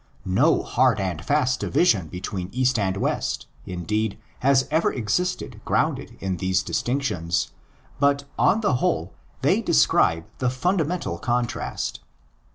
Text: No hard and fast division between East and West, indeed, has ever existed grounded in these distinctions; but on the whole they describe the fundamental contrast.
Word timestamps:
No 0.25 0.63
hard 0.63 0.99
and 0.99 1.23
fast 1.23 1.59
division 1.59 2.07
between 2.07 2.49
East 2.51 2.79
and 2.79 2.97
West, 2.97 3.45
indeed, 3.67 4.17
has 4.39 4.67
ever 4.71 4.91
existed 4.91 5.61
grounded 5.63 6.17
in 6.19 6.37
these 6.37 6.63
distinctions; 6.63 7.51
but 7.99 8.23
on 8.35 8.61
the 8.61 8.77
whole 8.77 9.13
they 9.43 9.61
describe 9.61 10.25
the 10.39 10.49
fundamental 10.49 11.19
contrast. 11.19 11.99